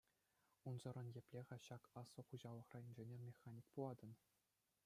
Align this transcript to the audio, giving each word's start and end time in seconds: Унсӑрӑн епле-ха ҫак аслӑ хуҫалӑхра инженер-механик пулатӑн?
Унсӑрӑн 0.71 1.07
епле-ха 1.19 1.57
ҫак 1.67 1.83
аслӑ 2.03 2.21
хуҫалӑхра 2.31 2.79
инженер-механик 2.89 3.65
пулатӑн? 3.77 4.11